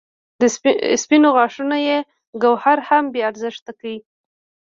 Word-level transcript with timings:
سپینو 1.03 1.29
غاښونو 1.35 1.77
یې 1.87 1.97
ګوهر 2.43 2.77
هم 2.87 3.03
بې 3.13 3.21
ارزښته 3.29 3.71
کړ. 3.79 3.85